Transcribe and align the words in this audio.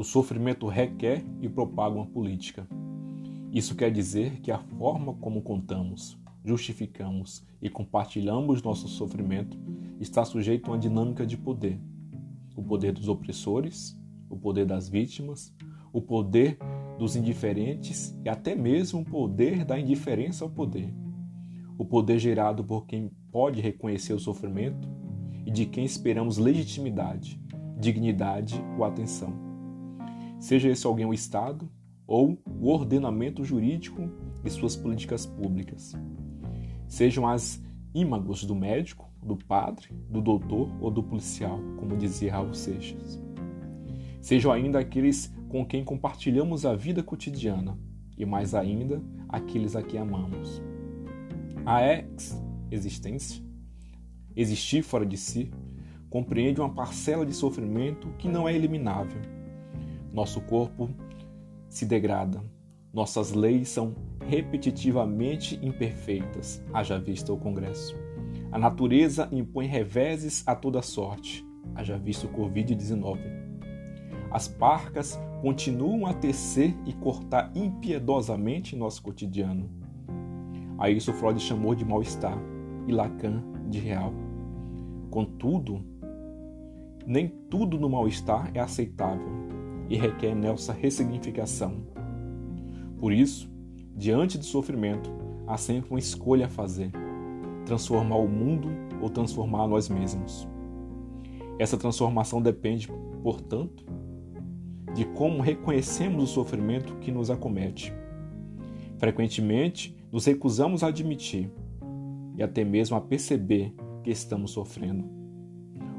O 0.00 0.02
sofrimento 0.02 0.66
requer 0.66 1.22
e 1.42 1.46
propaga 1.46 1.94
uma 1.94 2.06
política. 2.06 2.66
Isso 3.52 3.76
quer 3.76 3.92
dizer 3.92 4.40
que 4.40 4.50
a 4.50 4.56
forma 4.56 5.12
como 5.12 5.42
contamos, 5.42 6.18
justificamos 6.42 7.46
e 7.60 7.68
compartilhamos 7.68 8.62
nosso 8.62 8.88
sofrimento 8.88 9.58
está 10.00 10.24
sujeito 10.24 10.68
a 10.68 10.72
uma 10.72 10.78
dinâmica 10.78 11.26
de 11.26 11.36
poder. 11.36 11.78
O 12.56 12.62
poder 12.62 12.92
dos 12.92 13.08
opressores, 13.08 13.94
o 14.30 14.38
poder 14.38 14.64
das 14.64 14.88
vítimas, 14.88 15.54
o 15.92 16.00
poder 16.00 16.56
dos 16.98 17.14
indiferentes 17.14 18.18
e 18.24 18.30
até 18.30 18.54
mesmo 18.54 19.02
o 19.02 19.04
poder 19.04 19.66
da 19.66 19.78
indiferença 19.78 20.46
ao 20.46 20.50
poder. 20.50 20.94
O 21.76 21.84
poder 21.84 22.18
gerado 22.18 22.64
por 22.64 22.86
quem 22.86 23.10
pode 23.30 23.60
reconhecer 23.60 24.14
o 24.14 24.18
sofrimento 24.18 24.88
e 25.44 25.50
de 25.50 25.66
quem 25.66 25.84
esperamos 25.84 26.38
legitimidade, 26.38 27.38
dignidade 27.78 28.54
ou 28.78 28.84
atenção. 28.86 29.49
Seja 30.40 30.70
esse 30.70 30.86
alguém 30.86 31.04
o 31.04 31.12
Estado 31.12 31.70
ou 32.06 32.38
o 32.46 32.68
ordenamento 32.68 33.44
jurídico 33.44 34.10
e 34.42 34.50
suas 34.50 34.74
políticas 34.74 35.26
públicas. 35.26 35.94
Sejam 36.88 37.28
as 37.28 37.62
ímagos 37.94 38.44
do 38.44 38.54
médico, 38.54 39.08
do 39.22 39.36
padre, 39.36 39.90
do 40.08 40.20
doutor 40.20 40.70
ou 40.80 40.90
do 40.90 41.02
policial, 41.02 41.60
como 41.76 41.96
dizia 41.96 42.32
Raul 42.32 42.54
Seixas. 42.54 43.22
Sejam 44.20 44.50
ainda 44.50 44.78
aqueles 44.78 45.32
com 45.48 45.64
quem 45.64 45.84
compartilhamos 45.84 46.64
a 46.64 46.74
vida 46.74 47.02
cotidiana 47.02 47.78
e, 48.16 48.24
mais 48.24 48.54
ainda, 48.54 49.02
aqueles 49.28 49.76
a 49.76 49.82
quem 49.82 50.00
amamos. 50.00 50.62
A 51.66 51.82
ex-existência, 51.82 53.44
existir 54.34 54.82
fora 54.82 55.04
de 55.04 55.16
si, 55.16 55.50
compreende 56.08 56.60
uma 56.60 56.74
parcela 56.74 57.26
de 57.26 57.34
sofrimento 57.34 58.08
que 58.18 58.26
não 58.28 58.48
é 58.48 58.54
eliminável. 58.54 59.20
Nosso 60.12 60.40
corpo 60.40 60.90
se 61.68 61.86
degrada, 61.86 62.42
nossas 62.92 63.32
leis 63.32 63.68
são 63.68 63.94
repetitivamente 64.26 65.58
imperfeitas, 65.62 66.62
haja 66.72 66.98
vista 66.98 67.32
o 67.32 67.36
Congresso. 67.36 67.94
A 68.50 68.58
natureza 68.58 69.28
impõe 69.30 69.66
reveses 69.66 70.42
a 70.46 70.56
toda 70.56 70.82
sorte, 70.82 71.46
haja 71.76 71.96
visto 71.96 72.26
o 72.26 72.30
Covid-19. 72.30 73.18
As 74.32 74.48
parcas 74.48 75.18
continuam 75.40 76.06
a 76.06 76.12
tecer 76.12 76.74
e 76.84 76.92
cortar 76.92 77.52
impiedosamente 77.54 78.74
nosso 78.74 79.02
cotidiano. 79.02 79.70
A 80.78 80.90
isso 80.90 81.12
Freud 81.12 81.38
chamou 81.40 81.74
de 81.76 81.84
mal-estar 81.84 82.36
e 82.88 82.92
Lacan 82.92 83.42
de 83.68 83.78
real. 83.78 84.12
Contudo, 85.10 85.84
nem 87.06 87.28
tudo 87.28 87.78
no 87.78 87.88
mal-estar 87.88 88.50
é 88.54 88.58
aceitável 88.58 89.59
e 89.90 89.96
requer 89.96 90.34
nessa 90.34 90.72
ressignificação. 90.72 91.82
Por 92.96 93.12
isso, 93.12 93.50
diante 93.96 94.38
do 94.38 94.44
sofrimento, 94.44 95.10
há 95.46 95.56
sempre 95.56 95.90
uma 95.90 95.98
escolha 95.98 96.46
a 96.46 96.48
fazer: 96.48 96.92
transformar 97.66 98.16
o 98.16 98.28
mundo 98.28 98.68
ou 99.02 99.10
transformar 99.10 99.66
nós 99.66 99.88
mesmos. 99.88 100.48
Essa 101.58 101.76
transformação 101.76 102.40
depende, 102.40 102.88
portanto, 103.22 103.84
de 104.94 105.04
como 105.04 105.42
reconhecemos 105.42 106.24
o 106.24 106.26
sofrimento 106.26 106.94
que 106.96 107.10
nos 107.10 107.28
acomete. 107.30 107.92
Frequentemente, 108.98 109.96
nos 110.10 110.24
recusamos 110.24 110.82
a 110.82 110.88
admitir 110.88 111.50
e 112.36 112.42
até 112.42 112.64
mesmo 112.64 112.96
a 112.96 113.00
perceber 113.00 113.74
que 114.02 114.10
estamos 114.10 114.52
sofrendo. 114.52 115.04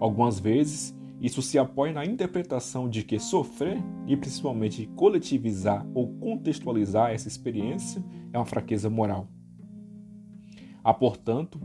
Algumas 0.00 0.38
vezes, 0.38 0.96
isso 1.24 1.40
se 1.40 1.58
apoia 1.58 1.90
na 1.90 2.04
interpretação 2.04 2.86
de 2.86 3.02
que 3.02 3.18
sofrer 3.18 3.78
e 4.06 4.14
principalmente 4.14 4.86
coletivizar 4.94 5.86
ou 5.94 6.12
contextualizar 6.18 7.12
essa 7.12 7.28
experiência 7.28 8.04
é 8.30 8.36
uma 8.36 8.44
fraqueza 8.44 8.90
moral. 8.90 9.26
Há, 10.84 10.92
portanto, 10.92 11.58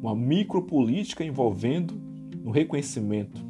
uma 0.00 0.14
micropolítica 0.14 1.24
envolvendo 1.24 2.00
no 2.44 2.52
reconhecimento, 2.52 3.44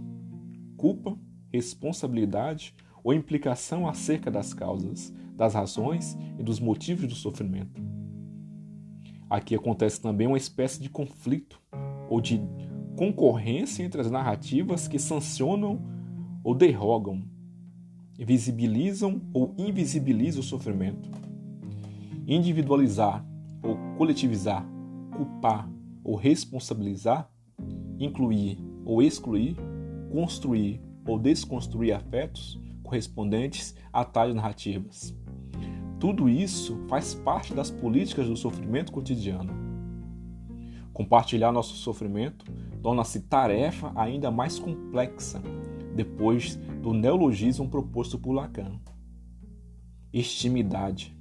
culpa, 0.75 1.19
responsabilidade 1.53 2.75
ou 3.05 3.13
implicação 3.13 3.87
acerca 3.87 4.31
das 4.31 4.55
causas, 4.55 5.13
das 5.37 5.53
razões 5.53 6.17
e 6.39 6.43
dos 6.43 6.59
motivos 6.59 7.07
do 7.07 7.15
sofrimento. 7.15 7.83
Aqui 9.29 9.55
acontece 9.55 10.01
também 10.01 10.27
uma 10.27 10.39
espécie 10.39 10.81
de 10.81 10.89
conflito 10.89 11.61
ou 12.09 12.23
de 12.23 12.41
concorrência 12.97 13.83
entre 13.83 14.01
as 14.01 14.11
narrativas 14.11 14.87
que 14.87 14.99
sancionam 14.99 15.81
ou 16.45 16.55
derrogam, 16.55 17.23
visibilizam 18.19 19.21
ou 19.33 19.55
invisibilizam 19.59 20.41
o 20.41 20.45
sofrimento. 20.45 21.11
Individualizar 22.27 23.25
ou 23.63 23.77
coletivizar, 23.97 24.67
culpar 25.17 25.69
ou 26.05 26.17
responsabilizar, 26.17 27.29
incluir 27.99 28.59
ou 28.85 29.03
excluir, 29.03 29.57
construir 30.11 30.81
ou 31.07 31.19
desconstruir 31.19 31.95
afetos 31.95 32.61
correspondentes 32.83 33.75
a 33.93 34.05
tais 34.05 34.35
narrativas. 34.35 35.17
Tudo 35.99 36.29
isso 36.29 36.85
faz 36.89 37.15
parte 37.15 37.55
das 37.55 37.71
políticas 37.71 38.27
do 38.27 38.37
sofrimento 38.37 38.93
cotidiano. 38.93 39.53
Compartilhar 40.93 41.53
nosso 41.53 41.75
sofrimento 41.77 42.45
torna-se 42.83 43.21
tarefa 43.21 43.93
ainda 43.95 44.31
mais 44.31 44.59
complexa 44.59 45.41
depois 45.95 46.57
do 46.57 46.93
neologismo 46.93 47.69
proposto 47.69 48.19
por 48.19 48.33
Lacan. 48.33 48.81
Intimidade. 50.13 51.17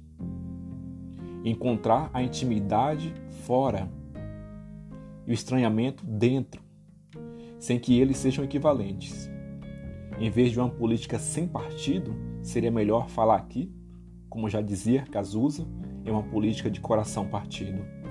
Encontrar 1.44 2.10
a 2.12 2.22
intimidade 2.22 3.14
fora 3.44 3.88
e 5.26 5.30
o 5.30 5.34
estranhamento 5.34 6.04
dentro, 6.04 6.60
sem 7.58 7.78
que 7.78 7.98
eles 7.98 8.18
sejam 8.18 8.44
equivalentes. 8.44 9.30
Em 10.18 10.30
vez 10.30 10.52
de 10.52 10.58
uma 10.58 10.68
política 10.68 11.18
sem 11.18 11.46
partido, 11.46 12.14
seria 12.42 12.70
melhor 12.70 13.08
falar 13.08 13.36
aqui, 13.36 13.72
como 14.28 14.48
já 14.48 14.60
dizia 14.60 15.06
Cazuza, 15.06 15.66
em 16.04 16.10
uma 16.10 16.22
política 16.22 16.70
de 16.70 16.80
coração 16.80 17.28
partido. 17.28 18.01